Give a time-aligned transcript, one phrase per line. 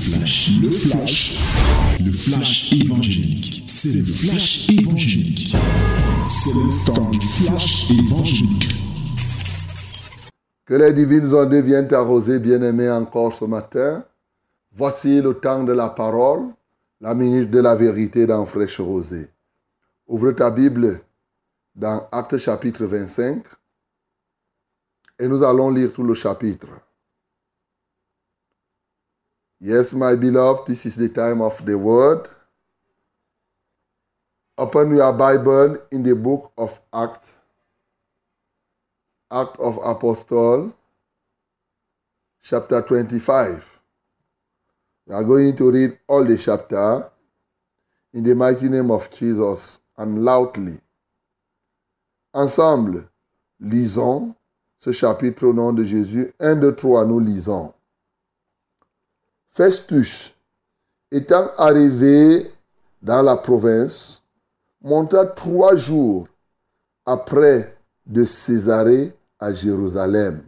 [0.00, 1.38] flash, le flash,
[2.02, 3.64] le flash évangélique.
[3.66, 5.54] C'est le flash évangélique.
[6.28, 8.74] C'est le temps du flash évangélique.
[10.64, 14.04] Que les divines ondes viennent arroser, bien-aimés, encore ce matin.
[14.72, 16.44] Voici le temps de la parole,
[17.00, 19.28] la minute de la vérité dans Fraîche Rosée.
[20.06, 21.00] Ouvre ta Bible
[21.74, 23.42] dans Acte chapitre 25
[25.18, 26.68] et nous allons lire tout le chapitre.
[29.62, 32.26] Yes, my beloved, this is the time of the word.
[34.56, 37.28] Open your Bible in the book of Acts,
[39.30, 40.74] Act of Apostle,
[42.42, 43.80] chapter 25.
[45.06, 47.10] We are going to read all the chapter
[48.14, 50.78] in the mighty name of Jesus and loudly.
[52.32, 53.06] Ensemble,
[53.60, 54.34] lisons
[54.78, 56.32] ce chapitre au nom de Jésus.
[56.40, 57.74] Un, deux, trois, nous lisons.
[59.52, 60.34] Festus,
[61.10, 62.52] étant arrivé
[63.02, 64.22] dans la province,
[64.80, 66.28] monta trois jours
[67.04, 70.42] après de Césarée à Jérusalem.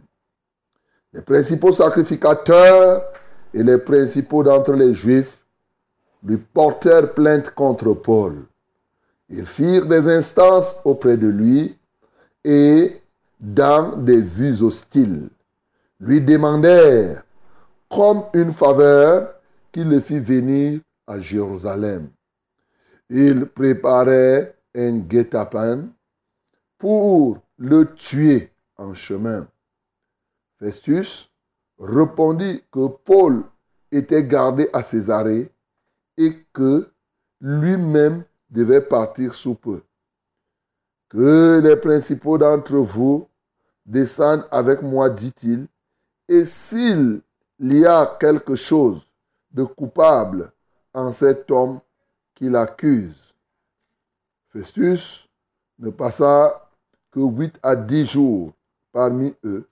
[1.11, 3.03] Les principaux sacrificateurs
[3.53, 5.43] et les principaux d'entre les Juifs
[6.23, 8.45] lui portèrent plainte contre Paul.
[9.27, 11.77] Ils firent des instances auprès de lui
[12.45, 13.01] et,
[13.39, 15.27] dans des vues hostiles,
[15.99, 17.23] lui demandèrent
[17.93, 19.35] comme une faveur
[19.71, 22.09] qu'il le fit venir à Jérusalem.
[23.09, 25.87] Il préparait un guet-apens
[26.77, 29.47] pour le tuer en chemin.
[30.59, 31.29] Festus
[31.77, 33.43] répondit que Paul
[33.91, 35.51] était gardé à Césarée
[36.17, 36.89] et que
[37.41, 39.81] lui-même devait partir sous peu.
[41.09, 43.27] Que les principaux d'entre vous
[43.85, 45.67] descendent avec moi, dit-il,
[46.27, 46.45] et
[47.63, 49.07] s'il y a quelque chose
[49.51, 50.51] de coupable
[50.93, 51.79] en cet homme
[52.35, 53.33] qu'il accuse.
[54.49, 55.29] Festus
[55.79, 56.69] ne passa
[57.09, 58.51] que huit à dix jours
[58.91, 59.65] parmi eux,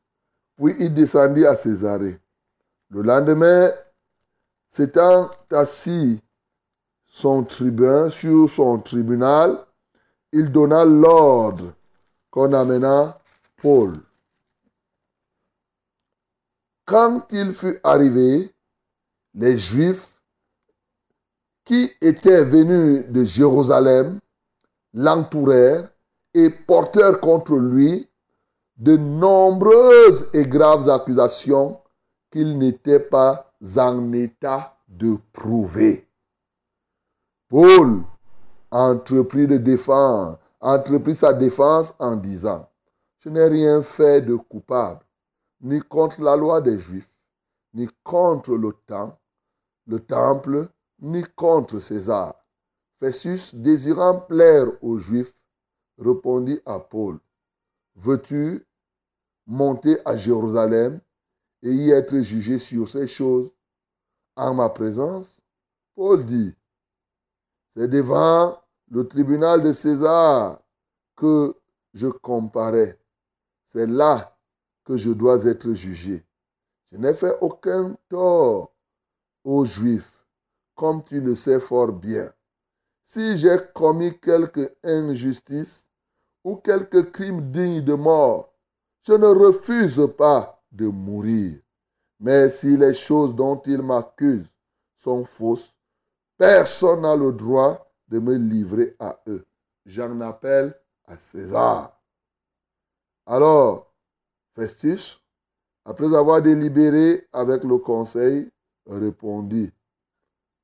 [0.55, 2.17] puis il descendit à Césarée.
[2.91, 3.69] Le lendemain,
[4.69, 6.21] s'étant assis
[7.05, 9.57] son tribun sur son tribunal,
[10.31, 11.73] il donna l'ordre
[12.29, 13.19] qu'on amena
[13.61, 13.95] Paul.
[16.85, 18.53] Quand il fut arrivé,
[19.33, 20.19] les Juifs
[21.63, 24.19] qui étaient venus de Jérusalem
[24.93, 25.89] l'entourèrent
[26.33, 28.09] et portèrent contre lui
[28.77, 31.79] de nombreuses et graves accusations
[32.31, 36.07] qu'il n'était pas en état de prouver.
[37.47, 38.03] Paul
[38.71, 42.67] entreprit de défense, entreprit sa défense en disant,
[43.19, 45.01] je n'ai rien fait de coupable,
[45.61, 47.13] ni contre la loi des Juifs,
[47.73, 48.73] ni contre le
[49.87, 52.35] le temple, ni contre César.
[52.99, 55.35] Festus, désirant plaire aux Juifs,
[55.97, 57.19] répondit à Paul,
[57.95, 58.65] Veux-tu
[59.47, 61.01] monter à Jérusalem
[61.61, 63.51] et y être jugé sur ces choses?
[64.35, 65.41] En ma présence
[65.95, 66.55] Paul dit,
[67.75, 70.61] C'est devant le tribunal de César
[71.15, 71.53] que
[71.93, 72.99] je comparais.
[73.65, 74.30] C'est là
[74.83, 76.23] que je dois être jugé.
[76.91, 78.73] Je n'ai fait aucun tort
[79.43, 80.23] aux Juifs,
[80.75, 82.31] comme tu le sais fort bien.
[83.05, 85.87] Si j'ai commis quelque injustice
[86.43, 88.53] ou quelque crime digne de mort,
[89.03, 91.59] je ne refuse pas de mourir.
[92.19, 94.47] Mais si les choses dont il m'accuse
[94.95, 95.75] sont fausses,
[96.37, 99.45] personne n'a le droit de me livrer à eux.
[99.85, 101.99] J'en appelle à César.
[103.25, 103.90] Alors,
[104.55, 105.21] Festus,
[105.85, 108.49] après avoir délibéré avec le conseil,
[108.85, 109.71] répondit,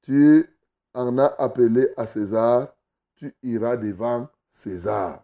[0.02, 0.48] Tu
[0.94, 2.68] en as appelé à César,
[3.16, 5.24] tu iras devant César.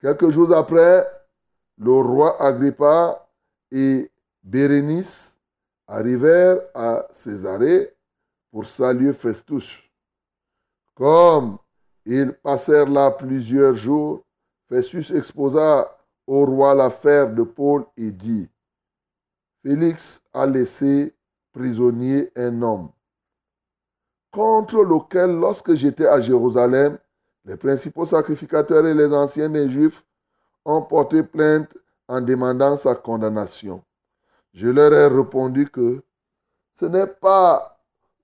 [0.00, 1.04] Quelques jours après,
[1.78, 3.28] le roi Agrippa
[3.70, 4.10] et
[4.42, 5.40] Bérénice
[5.86, 7.94] arrivèrent à Césarée
[8.50, 9.90] pour saluer Festus.
[10.94, 11.58] Comme
[12.06, 14.22] ils passèrent là plusieurs jours,
[14.68, 15.90] Festus exposa
[16.26, 18.48] au roi l'affaire de Paul et dit,
[19.62, 21.14] Félix a laissé
[21.52, 22.90] prisonnier un homme,
[24.30, 26.98] contre lequel, lorsque j'étais à Jérusalem,
[27.44, 30.04] les principaux sacrificateurs et les anciens des Juifs
[30.64, 31.76] ont porté plainte
[32.08, 33.82] en demandant sa condamnation.
[34.52, 36.02] Je leur ai répondu que
[36.72, 37.78] ce n'est pas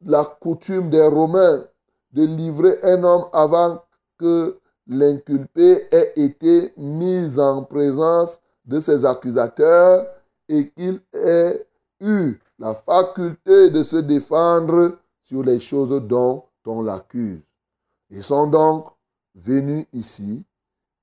[0.04, 1.64] la coutume des Romains
[2.12, 3.82] de livrer un homme avant
[4.18, 4.59] que
[4.90, 10.04] l'inculpé ait été mis en présence de ses accusateurs
[10.48, 11.64] et qu'il ait
[12.00, 17.40] eu la faculté de se défendre sur les choses dont on l'accuse.
[18.10, 18.88] Ils sont donc
[19.36, 20.44] venus ici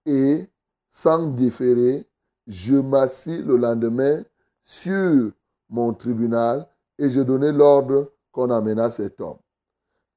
[0.05, 0.45] et,
[0.89, 2.05] sans différer,
[2.45, 4.21] je m'assis le lendemain
[4.63, 5.31] sur
[5.69, 6.67] mon tribunal
[6.97, 9.39] et je donnai l'ordre qu'on amena cet homme.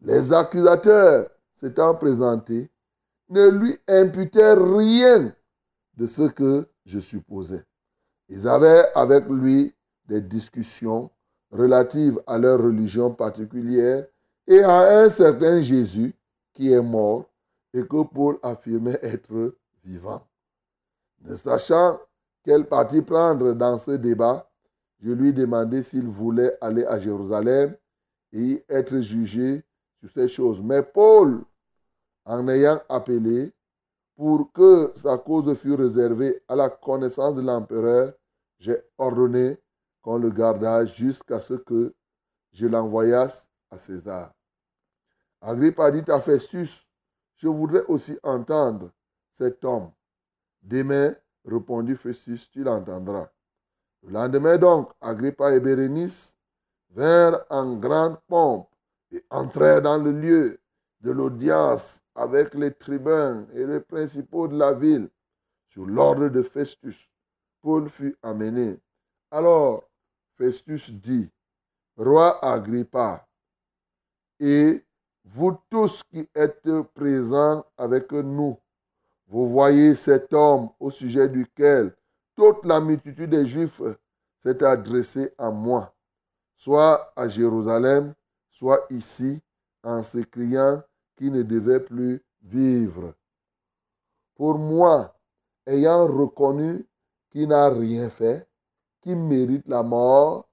[0.01, 2.69] Les accusateurs s'étant présentés
[3.31, 5.35] ne lui imputèrent rien
[5.97, 7.65] de ce que je supposais.
[8.29, 9.75] Ils avaient avec lui
[10.07, 11.11] des discussions
[11.51, 14.07] relatives à leur religion particulière
[14.47, 16.15] et à un certain Jésus
[16.55, 17.31] qui est mort
[17.73, 20.23] et que Paul affirmait être vivant.
[21.23, 22.01] Ne sachant
[22.45, 24.51] quel parti prendre dans ce débat,
[25.01, 27.77] je lui demandai s'il voulait aller à Jérusalem
[28.33, 29.63] et être jugé
[30.01, 30.63] sur ces choses.
[30.63, 31.43] Mais Paul,
[32.25, 33.53] en ayant appelé
[34.15, 38.13] pour que sa cause fût réservée à la connaissance de l'empereur,
[38.59, 39.59] j'ai ordonné
[40.03, 41.95] qu'on le gardât jusqu'à ce que
[42.53, 44.33] je l'envoyasse à César.
[45.41, 46.87] Agrippa dit à Festus,
[47.37, 48.91] je voudrais aussi entendre
[49.33, 49.91] cet homme.
[50.61, 51.15] Demain,
[51.45, 53.31] répondit Festus, tu l'entendras.
[54.03, 56.37] Le lendemain donc, Agrippa et Bérénice
[56.91, 58.69] vinrent en grande pompe
[59.11, 60.61] et entrèrent dans le lieu
[61.01, 65.09] de l'audience avec les tribuns et les principaux de la ville.
[65.67, 67.09] Sur l'ordre de Festus,
[67.63, 68.79] Paul fut amené.
[69.31, 69.85] Alors
[70.37, 71.31] Festus dit,
[71.97, 73.27] Roi Agrippa,
[74.39, 74.85] et
[75.25, 78.59] vous tous qui êtes présents avec nous,
[79.27, 81.95] vous voyez cet homme au sujet duquel
[82.35, 83.81] toute la multitude des Juifs
[84.41, 85.95] s'est adressée à moi,
[86.57, 88.13] soit à Jérusalem,
[88.51, 89.41] soit ici,
[89.83, 90.83] en s'écriant
[91.21, 93.13] qu'il ne devait plus vivre.
[94.37, 95.15] Pour moi,
[95.67, 96.89] ayant reconnu
[97.31, 98.49] qu'il n'a rien fait,
[99.03, 100.49] qu'il mérite la mort,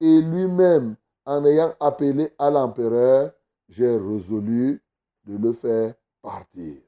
[0.00, 3.30] et lui-même, en ayant appelé à l'empereur,
[3.68, 4.82] j'ai résolu
[5.26, 5.92] de le faire
[6.22, 6.80] partir.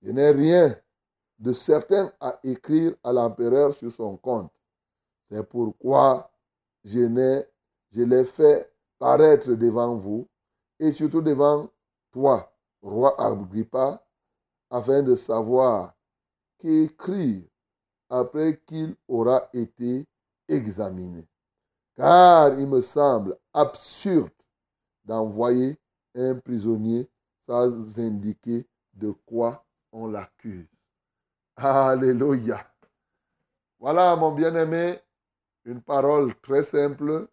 [0.00, 0.76] Je n'ai rien
[1.40, 4.52] de certain à écrire à l'empereur sur son compte.
[5.28, 6.30] C'est pourquoi
[6.84, 7.42] je,
[7.90, 10.28] je l'ai fait paraître devant vous
[10.78, 11.68] et surtout devant
[12.16, 14.02] toi, roi Agrippa,
[14.70, 15.94] afin de savoir
[16.56, 17.44] qu'écrire
[18.08, 20.08] après qu'il aura été
[20.48, 21.28] examiné.
[21.94, 24.32] Car il me semble absurde
[25.04, 25.76] d'envoyer
[26.14, 27.06] un prisonnier
[27.44, 30.70] sans indiquer de quoi on l'accuse.
[31.56, 32.66] Alléluia.
[33.78, 34.98] Voilà, mon bien-aimé,
[35.66, 37.28] une parole très simple,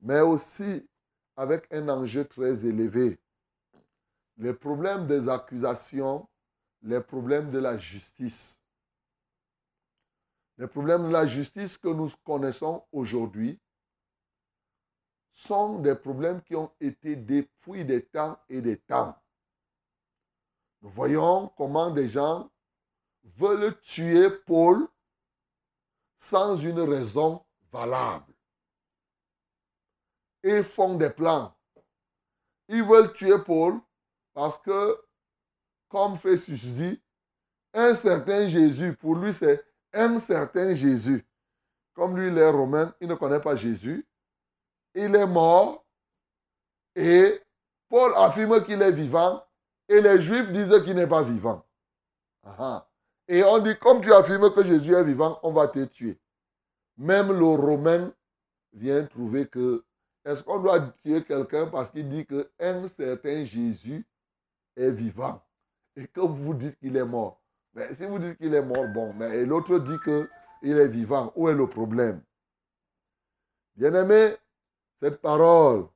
[0.00, 0.88] mais aussi
[1.36, 3.18] avec un enjeu très élevé.
[4.38, 6.28] Les problèmes des accusations,
[6.82, 8.60] les problèmes de la justice.
[10.58, 13.58] Les problèmes de la justice que nous connaissons aujourd'hui
[15.32, 19.14] sont des problèmes qui ont été depuis des temps et des temps.
[20.80, 22.50] Nous voyons comment des gens
[23.24, 24.86] veulent tuer Paul
[26.16, 28.32] sans une raison valable.
[30.42, 31.54] Et font des plans.
[32.68, 33.80] Ils veulent tuer Paul
[34.36, 35.02] parce que,
[35.88, 37.00] comme Festus dit,
[37.72, 41.24] un certain Jésus, pour lui c'est un certain Jésus.
[41.94, 44.06] Comme lui, il est romain, il ne connaît pas Jésus.
[44.94, 45.86] Il est mort.
[46.94, 47.40] Et
[47.88, 49.42] Paul affirme qu'il est vivant.
[49.88, 51.64] Et les Juifs disent qu'il n'est pas vivant.
[53.28, 56.18] Et on dit, comme tu affirmes que Jésus est vivant, on va te tuer.
[56.98, 58.12] Même le Romain
[58.74, 59.82] vient trouver que,
[60.26, 64.06] est-ce qu'on doit tuer quelqu'un parce qu'il dit qu'un certain Jésus
[64.76, 65.42] est vivant
[65.96, 67.40] et que vous dites qu'il est mort.
[67.74, 71.48] Mais si vous dites qu'il est mort, bon, mais l'autre dit qu'il est vivant, où
[71.48, 72.22] est le problème?
[73.74, 74.34] Bien-aimé,
[74.98, 75.86] cette parole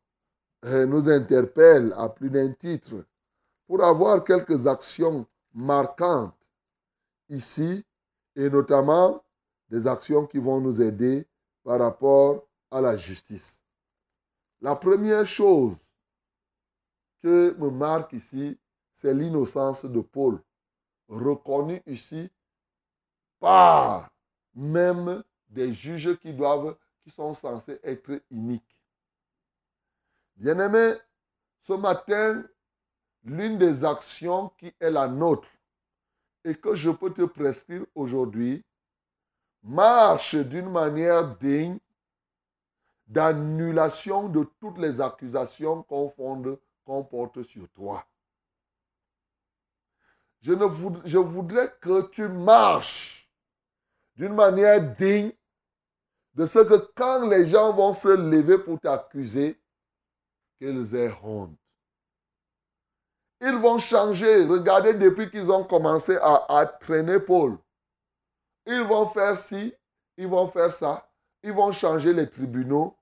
[0.66, 3.04] euh, nous interpelle à plus d'un titre.
[3.66, 6.50] Pour avoir quelques actions marquantes
[7.28, 7.84] ici
[8.36, 9.24] et notamment
[9.68, 11.26] des actions qui vont nous aider
[11.62, 13.62] par rapport à la justice.
[14.60, 15.76] La première chose
[17.22, 18.58] que me marque ici,
[19.00, 20.42] c'est l'innocence de Paul,
[21.08, 22.30] reconnue ici
[23.38, 24.10] par
[24.54, 28.78] même des juges qui doivent, qui sont censés être iniques.
[30.36, 30.92] Bien-aimé,
[31.62, 32.44] ce matin,
[33.24, 35.48] l'une des actions qui est la nôtre
[36.44, 38.62] et que je peux te prescrire aujourd'hui
[39.62, 41.78] marche d'une manière digne
[43.06, 46.12] d'annulation de toutes les accusations qu'on
[46.84, 48.04] qu'on porte sur toi.
[50.42, 53.30] Je, voudrais que tu marches
[54.16, 55.32] d'une manière digne
[56.34, 59.60] de ce que quand les gens vont se lever pour t'accuser,
[60.58, 61.56] qu'ils aient honte.
[63.40, 64.44] Ils vont changer.
[64.44, 67.56] Regardez depuis qu'ils ont commencé à, traîner Paul.
[68.66, 69.74] Ils vont faire ci,
[70.18, 71.10] ils vont faire ça.
[71.42, 72.94] Ils vont changer les tribunaux.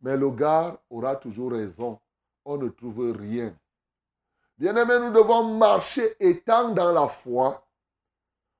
[0.00, 2.00] Mais le gars aura toujours raison.
[2.44, 3.52] On ne trouve rien.
[4.60, 7.66] Bien-aimés, nous devons marcher étant dans la foi.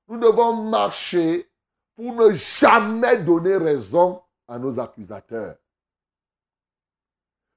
[0.08, 1.46] Nous devons marcher
[1.94, 5.56] pour ne jamais donner raison à nos accusateurs.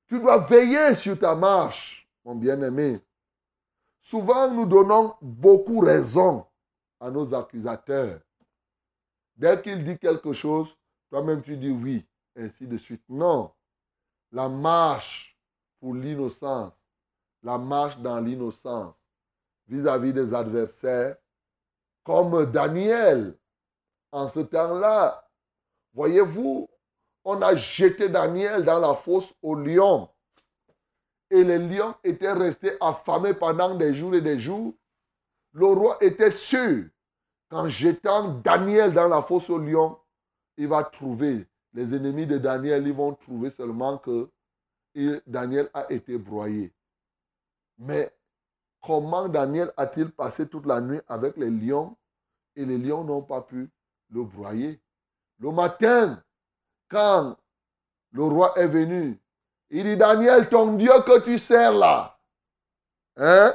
[0.08, 3.00] Tu dois veiller sur ta marche, mon bien-aimé.
[4.02, 6.46] Souvent, nous donnons beaucoup raison
[7.00, 8.20] à nos accusateurs.
[9.38, 10.78] Dès qu'il dit quelque chose,
[11.10, 13.06] toi-même tu dis oui, ainsi de suite.
[13.08, 13.54] Non.
[14.34, 15.40] La marche
[15.80, 16.83] pour l'innocence,
[17.44, 18.96] la marche dans l'innocence
[19.68, 21.16] vis-à-vis des adversaires,
[22.04, 23.38] comme Daniel,
[24.12, 25.30] en ce temps-là,
[25.94, 26.70] voyez-vous,
[27.24, 30.10] on a jeté Daniel dans la fosse aux lions.
[31.30, 34.74] Et les lions étaient restés affamés pendant des jours et des jours.
[35.54, 36.86] Le roi était sûr
[37.50, 39.98] qu'en jetant Daniel dans la fosse aux lions,
[40.58, 44.30] il va trouver, les ennemis de Daniel, ils vont trouver seulement que
[45.26, 46.72] Daniel a été broyé.
[47.78, 48.12] Mais
[48.82, 51.96] comment Daniel a-t-il passé toute la nuit avec les lions
[52.56, 53.70] et les lions n'ont pas pu
[54.10, 54.80] le broyer?
[55.40, 56.22] Le matin,
[56.90, 57.38] quand
[58.12, 59.20] le roi est venu,
[59.70, 62.20] il dit, Daniel, ton Dieu que tu sers là,
[63.18, 63.52] hein?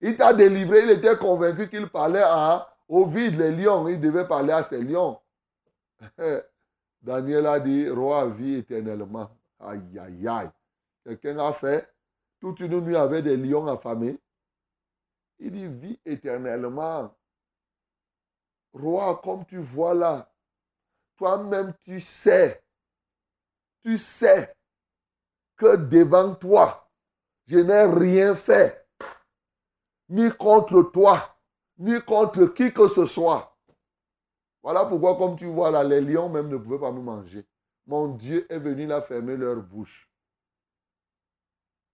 [0.00, 4.26] Il t'a délivré, il était convaincu qu'il parlait à, au vide, les lions, il devait
[4.26, 5.18] parler à ces lions.
[7.02, 9.30] Daniel a dit, roi vit éternellement.
[9.60, 10.50] Aïe, aïe, aïe.
[11.04, 11.88] Quelqu'un a fait
[12.40, 14.18] toute une nuit avec des lions affamés.
[15.38, 17.14] Il dit, vis éternellement.
[18.72, 20.32] Roi, comme tu vois là,
[21.16, 22.62] toi-même tu sais,
[23.82, 24.54] tu sais
[25.56, 26.88] que devant toi,
[27.46, 28.86] je n'ai rien fait,
[30.08, 31.36] ni contre toi,
[31.78, 33.56] ni contre qui que ce soit.
[34.62, 37.46] Voilà pourquoi, comme tu vois là, les lions même ne pouvaient pas me manger.
[37.86, 40.07] Mon Dieu est venu là fermer leur bouche.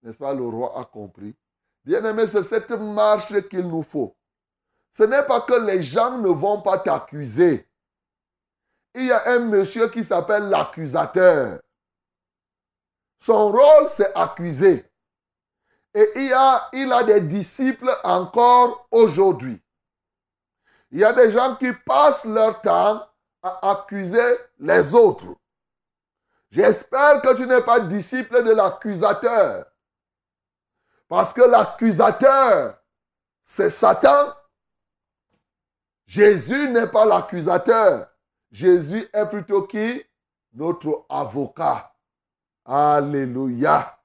[0.04, 1.34] N'est-ce pas, le roi a compris.
[1.82, 4.14] Bien aimé, c'est cette marche qu'il nous faut.
[4.92, 7.66] Ce n'est pas que les gens ne vont pas t'accuser.
[8.94, 11.58] Il y a un monsieur qui s'appelle l'accusateur.
[13.18, 14.84] Son rôle, c'est accuser.
[15.94, 19.58] Et il, a, il a des disciples encore aujourd'hui.
[20.90, 23.08] Il y a des gens qui passent leur temps
[23.42, 25.34] à accuser les autres.
[26.50, 29.64] J'espère que tu n'es pas disciple de l'accusateur.
[31.08, 32.78] Parce que l'accusateur,
[33.42, 34.32] c'est Satan.
[36.06, 38.08] Jésus n'est pas l'accusateur.
[38.50, 40.02] Jésus est plutôt qui?
[40.52, 41.94] Notre avocat.
[42.64, 43.98] Alléluia.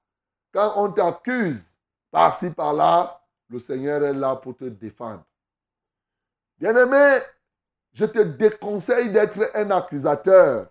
[0.52, 1.78] Quand on t'accuse
[2.12, 5.24] par-ci, par-là, le Seigneur est là pour te défendre.
[6.58, 7.20] Bien-aimé,
[7.94, 10.68] je te déconseille d'être un accusateur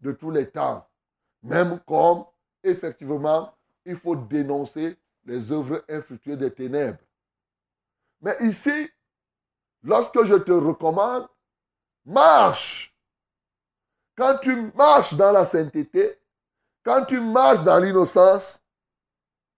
[0.00, 0.86] de tous les temps.
[1.42, 2.24] Même comme,
[2.62, 6.98] effectivement, il faut dénoncer les œuvres infructueuses des ténèbres.
[8.20, 8.90] Mais ici,
[9.82, 11.28] lorsque je te recommande,
[12.04, 12.94] marche.
[14.16, 16.18] Quand tu marches dans la sainteté,
[16.82, 18.60] quand tu marches dans l'innocence,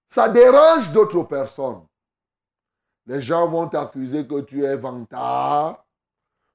[0.07, 1.87] ça dérange d'autres personnes.
[3.07, 5.85] Les gens vont t'accuser que tu es vantard.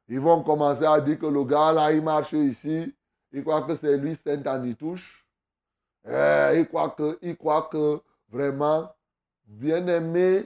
[0.07, 2.95] Ils vont commencer à dire que le gars là, il marche ici.
[3.31, 5.25] Il croit que c'est lui, c'est un touche.
[6.05, 7.99] Eh, il croit que, il croit que
[8.29, 8.89] vraiment,
[9.47, 10.43] bien aimé,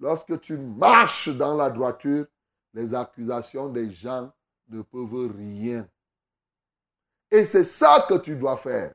[0.00, 2.26] lorsque tu marches dans la droiture,
[2.72, 4.32] les accusations des gens
[4.68, 5.88] ne peuvent rien.
[7.30, 8.94] Et c'est ça que tu dois faire.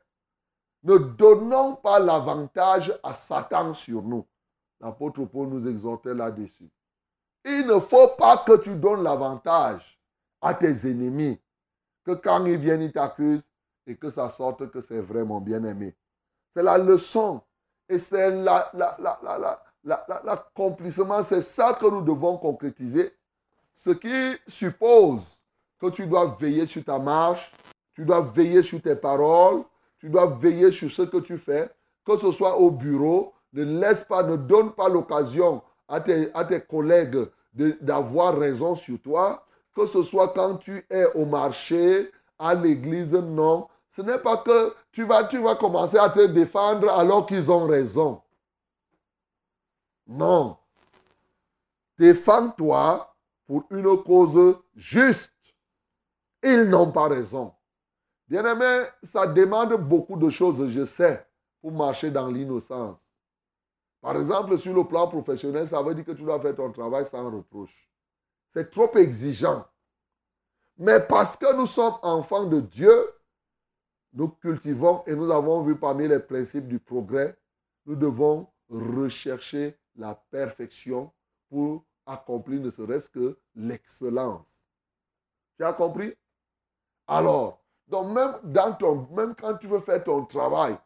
[0.84, 4.26] Ne donnons pas l'avantage à Satan sur nous.
[4.80, 6.70] L'apôtre Paul nous exhortait là-dessus.
[7.46, 10.00] Il ne faut pas que tu donnes l'avantage
[10.42, 11.40] à tes ennemis.
[12.04, 13.46] Que quand ils viennent, ils t'accusent
[13.86, 15.96] et que ça sorte que c'est vraiment bien-aimé.
[16.54, 17.42] C'est la leçon.
[17.94, 18.32] Et c'est
[19.84, 21.24] l'accomplissement.
[21.24, 23.14] c'est ça que nous devons concrétiser.
[23.76, 25.22] Ce qui suppose
[25.80, 27.52] que tu dois veiller sur ta marche,
[27.94, 29.62] tu dois veiller sur tes paroles,
[30.00, 31.70] tu dois veiller sur ce que tu fais,
[32.04, 33.32] que ce soit au bureau.
[33.54, 39.00] Ne laisse pas, ne donne pas l'occasion à tes, à tes collègues d'avoir raison sur
[39.00, 39.46] toi.
[39.76, 42.10] Que ce soit quand tu es au marché,
[42.40, 43.68] à l'église, non.
[43.96, 47.68] Ce n'est pas que tu vas, tu vas commencer à te défendre alors qu'ils ont
[47.68, 48.24] raison.
[50.08, 50.58] Non.
[52.00, 55.32] Défends-toi pour une cause juste.
[56.42, 57.54] Ils n'ont pas raison.
[58.28, 61.24] Bien aimé, ça demande beaucoup de choses, je sais,
[61.62, 63.00] pour marcher dans l'innocence.
[64.02, 67.06] Par exemple, sur le plan professionnel, ça veut dire que tu dois faire ton travail
[67.06, 67.88] sans reproche.
[68.50, 69.64] C'est trop exigeant.
[70.80, 73.14] Mais parce que nous sommes enfants de Dieu,
[74.14, 77.38] nous cultivons et nous avons vu parmi les principes du progrès,
[77.86, 81.12] nous devons rechercher la perfection
[81.50, 84.64] pour accomplir ne serait-ce que l'excellence.
[85.58, 86.14] Tu as compris?
[87.08, 88.40] Alors, même,
[89.12, 90.78] même quand tu veux faire ton travail,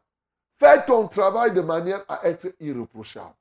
[0.57, 3.35] fais ton travail de manière à être irréprochable.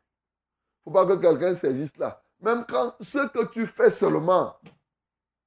[0.84, 2.22] Il ne faut pas que quelqu'un saisisse là.
[2.40, 4.54] Même quand ce que tu fais seulement,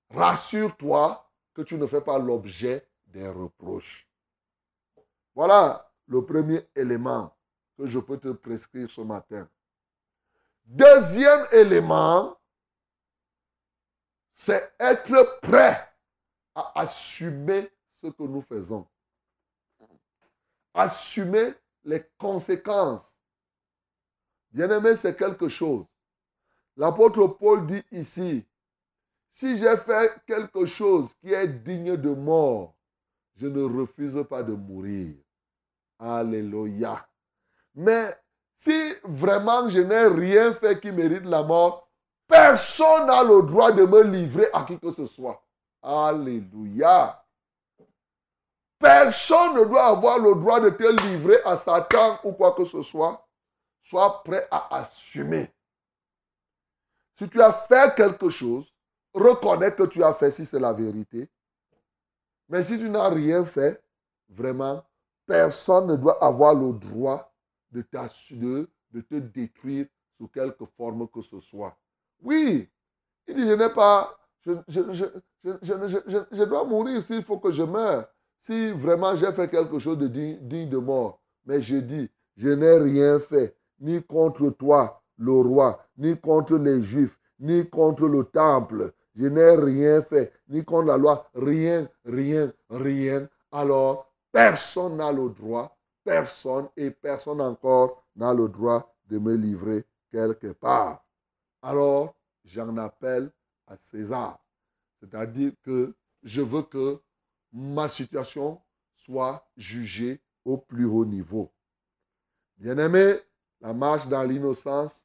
[0.10, 4.09] rassure-toi que tu ne fais pas l'objet des reproches.
[5.39, 7.34] Voilà le premier élément
[7.77, 9.50] que je peux te prescrire ce matin.
[10.65, 12.38] Deuxième élément,
[14.34, 15.93] c'est être prêt
[16.53, 18.86] à assumer ce que nous faisons.
[20.74, 21.53] Assumer
[21.86, 23.15] les conséquences.
[24.51, 25.86] Bien-aimé, c'est quelque chose.
[26.75, 28.46] L'apôtre Paul dit ici,
[29.31, 32.75] si j'ai fait quelque chose qui est digne de mort,
[33.38, 35.15] je ne refuse pas de mourir.
[36.00, 37.06] Alléluia.
[37.75, 38.15] Mais
[38.56, 41.89] si vraiment je n'ai rien fait qui mérite la mort,
[42.27, 45.44] personne n'a le droit de me livrer à qui que ce soit.
[45.82, 47.24] Alléluia.
[48.79, 52.82] Personne ne doit avoir le droit de te livrer à Satan ou quoi que ce
[52.82, 53.27] soit.
[53.84, 55.53] Sois prêt à assumer.
[57.15, 58.74] Si tu as fait quelque chose,
[59.13, 61.29] reconnais que tu as fait si c'est la vérité.
[62.48, 63.84] Mais si tu n'as rien fait,
[64.29, 64.84] vraiment,
[65.29, 67.31] personne ne doit avoir le droit
[67.71, 67.86] de,
[68.91, 69.86] de te détruire
[70.17, 71.77] sous quelque forme que ce soit.
[72.24, 72.67] Oui,
[73.27, 78.07] il dit, je n'ai pas, je, je, dois mourir s'il faut que je meure.
[78.41, 81.21] Si vraiment j'ai fait quelque chose de digne de mort.
[81.45, 86.82] Mais je dis, je n'ai rien fait, ni contre toi, le roi, ni contre les
[86.82, 88.93] Juifs, ni contre le temple.
[89.13, 93.30] Je n'ai rien fait, ni contre la loi, rien, rien, rien.
[93.51, 99.84] Alors, Personne n'a le droit, personne et personne encore n'a le droit de me livrer
[100.12, 101.04] quelque part.
[101.62, 102.15] Alors,
[102.46, 103.32] j'en appelle
[103.68, 104.39] à César.
[105.00, 107.02] C'est-à-dire que je veux que
[107.52, 108.62] ma situation
[108.96, 111.52] soit jugée au plus haut niveau.
[112.58, 113.15] Bien-aimé,
[113.62, 115.04] la marche dans l'innocence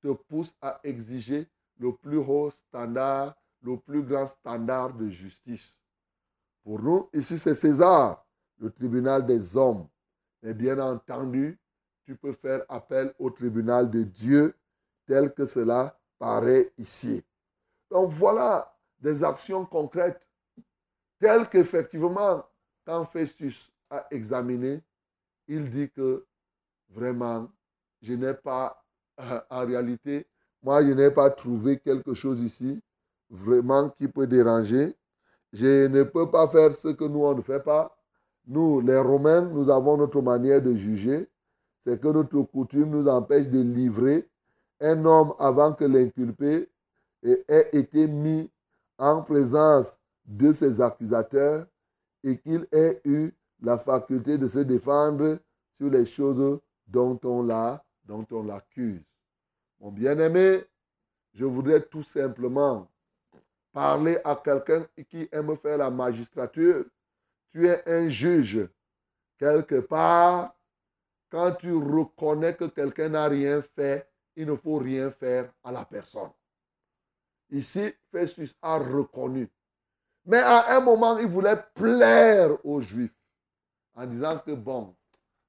[0.00, 5.76] te pousse à exiger le plus haut standard, le plus grand standard de justice.
[6.62, 8.24] Pour nous, ici, c'est César
[8.60, 9.88] le tribunal des hommes.
[10.42, 11.58] Mais bien entendu,
[12.04, 14.54] tu peux faire appel au tribunal de Dieu
[15.06, 17.24] tel que cela paraît ici.
[17.90, 20.26] Donc voilà des actions concrètes
[21.18, 22.44] telles qu'effectivement,
[22.84, 24.82] quand Festus a examiné,
[25.48, 26.26] il dit que
[26.88, 27.50] vraiment,
[28.00, 28.82] je n'ai pas,
[29.20, 30.26] euh, en réalité,
[30.62, 32.82] moi, je n'ai pas trouvé quelque chose ici
[33.28, 34.94] vraiment qui peut déranger.
[35.52, 37.96] Je ne peux pas faire ce que nous, on ne fait pas.
[38.50, 41.28] Nous, les Romains, nous avons notre manière de juger.
[41.78, 44.28] C'est que notre coutume nous empêche de livrer
[44.80, 46.68] un homme avant que l'inculpé
[47.22, 48.50] ait été mis
[48.98, 51.64] en présence de ses accusateurs
[52.24, 53.30] et qu'il ait eu
[53.62, 55.38] la faculté de se défendre
[55.74, 56.58] sur les choses
[56.88, 59.00] dont on l'a, dont on l'accuse.
[59.78, 60.64] Mon bien-aimé,
[61.34, 62.88] je voudrais tout simplement
[63.72, 66.84] parler à quelqu'un qui aime faire la magistrature
[67.52, 68.68] tu es un juge
[69.38, 70.54] quelque part,
[71.30, 75.84] quand tu reconnais que quelqu'un n'a rien fait, il ne faut rien faire à la
[75.84, 76.30] personne.
[77.50, 79.48] Ici, Festus a reconnu.
[80.24, 83.14] Mais à un moment, il voulait plaire aux Juifs
[83.94, 84.94] en disant que, bon,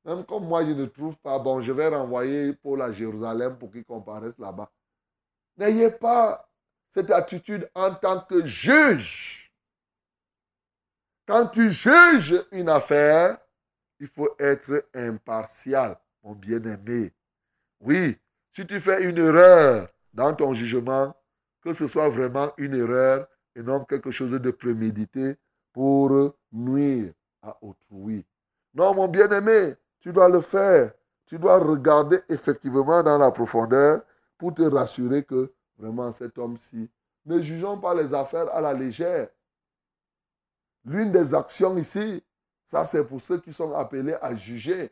[0.05, 3.71] même comme moi, je ne trouve pas bon, je vais renvoyer Paul à Jérusalem pour
[3.71, 4.71] qu'il comparaisse là-bas.
[5.57, 6.49] N'ayez pas
[6.87, 9.40] cette attitude en tant que juge.
[11.31, 13.37] Quand tu juges une affaire,
[14.01, 17.13] il faut être impartial, mon bien-aimé.
[17.79, 18.17] Oui,
[18.53, 21.15] si tu fais une erreur dans ton jugement,
[21.63, 25.37] que ce soit vraiment une erreur et non quelque chose de prémédité
[25.71, 28.25] pour nuire à autrui.
[28.73, 30.91] Non, mon bien-aimé, tu dois le faire.
[31.27, 34.01] Tu dois regarder effectivement dans la profondeur
[34.37, 36.91] pour te rassurer que vraiment cet homme-ci,
[37.25, 39.29] ne jugeons pas les affaires à la légère.
[40.85, 42.23] L'une des actions ici,
[42.65, 44.91] ça c'est pour ceux qui sont appelés à juger,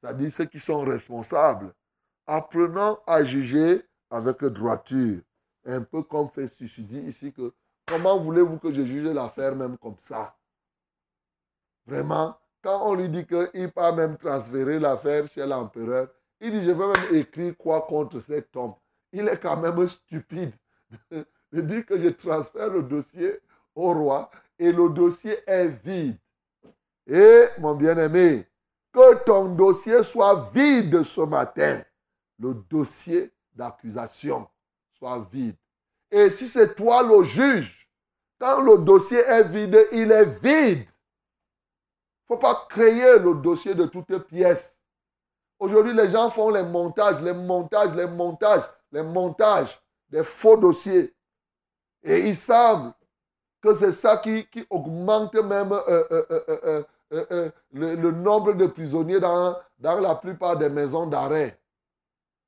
[0.00, 1.72] c'est-à-dire ceux qui sont responsables.
[2.26, 5.20] Apprenons à juger avec droiture.
[5.66, 7.52] Un peu comme Festus dit ici que
[7.86, 10.36] comment voulez-vous que je juge l'affaire même comme ça?
[11.86, 16.08] Vraiment, quand on lui dit qu'il peut même transférer l'affaire chez l'empereur,
[16.40, 18.74] il dit, je vais même écrire quoi contre cet homme.
[19.12, 20.52] Il est quand même stupide
[21.10, 23.38] de dire que je transfère le dossier
[23.74, 26.18] au roi et le dossier est vide.
[27.06, 28.46] Et mon bien-aimé,
[28.92, 31.82] que ton dossier soit vide ce matin.
[32.38, 34.48] Le dossier d'accusation
[34.98, 35.56] soit vide.
[36.10, 37.88] Et si c'est toi le juge,
[38.38, 40.86] quand le dossier est vide, il est vide.
[40.86, 44.76] Il ne faut pas créer le dossier de toutes pièces.
[45.58, 51.14] Aujourd'hui, les gens font les montages, les montages, les montages, les montages des faux dossiers.
[52.02, 52.92] Et il semble
[53.64, 60.00] que c'est ça qui, augmente même euh, euh, euh, le, nombre de prisonniers dans, dans
[60.00, 61.58] la plupart des maisons d'arrêt.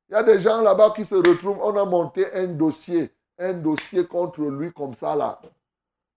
[0.08, 3.54] Il y a des gens là-bas qui se retrouvent, on a monté un dossier, un
[3.54, 5.40] dossier contre lui comme ça là.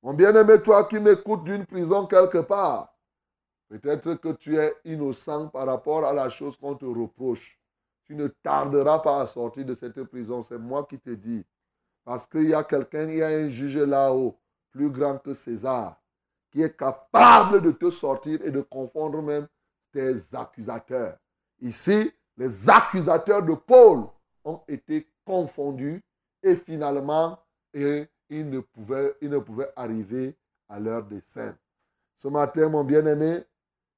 [0.04, 2.94] Mon bien-aimé, toi qui m'écoutes d'une prison quelque part,
[3.70, 7.58] peut-être que tu es innocent par rapport à la chose qu'on te reproche.
[8.04, 11.46] Tu ne tarderas pas à sortir de cette prison, c'est moi qui te dis.
[12.04, 14.39] Parce qu'il y a quelqu'un, il y a un juge là-haut,
[14.72, 16.02] plus grand que César,
[16.52, 19.48] qui est capable de te sortir et de confondre même
[19.92, 21.18] tes accusateurs.
[21.60, 24.06] Ici, les accusateurs de Paul
[24.44, 26.02] ont été confondus
[26.42, 27.38] et finalement,
[27.74, 30.36] et ils, ne pouvaient, ils ne pouvaient arriver
[30.68, 31.58] à leur dessein.
[32.16, 33.44] Ce matin, mon bien-aimé,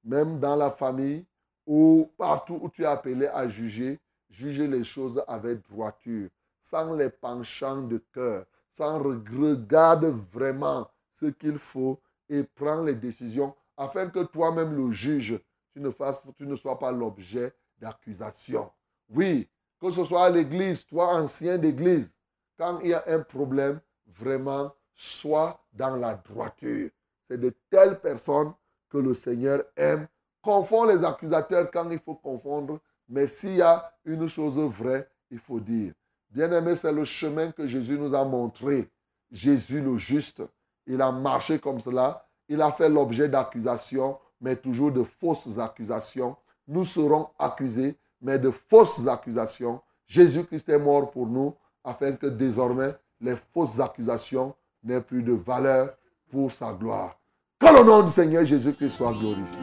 [0.04, 1.24] même dans la famille
[1.66, 6.28] ou partout où tu es appelé à juger, juger les choses avec droiture,
[6.60, 13.54] sans les penchants de cœur, sans regarder vraiment ce qu'il faut et prends les décisions
[13.76, 15.40] afin que toi-même le juge,
[15.72, 18.70] tu ne, fasses, tu ne sois pas l'objet d'accusation.
[19.08, 19.48] Oui,
[19.80, 22.14] que ce soit à l'église, toi ancien d'église,
[22.58, 26.90] quand il y a un problème, vraiment, sois dans la droiture.
[27.28, 28.52] C'est de telles personnes
[28.88, 30.06] que le Seigneur aime.
[30.42, 35.38] Confond les accusateurs quand il faut confondre, mais s'il y a une chose vraie, il
[35.38, 35.92] faut dire.
[36.32, 38.90] Bien-aimé, c'est le chemin que Jésus nous a montré.
[39.30, 40.42] Jésus le juste,
[40.86, 46.36] il a marché comme cela, il a fait l'objet d'accusations, mais toujours de fausses accusations
[46.68, 49.80] nous serons accusés, mais de fausses accusations.
[50.06, 55.94] Jésus-Christ est mort pour nous afin que désormais les fausses accusations n'aient plus de valeur
[56.30, 57.18] pour sa gloire.
[57.58, 59.62] Que le nom du Seigneur Jésus-Christ soit glorifié.